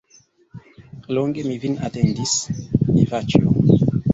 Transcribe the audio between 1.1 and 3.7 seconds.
Longe mi vin atendis, Ivaĉjo!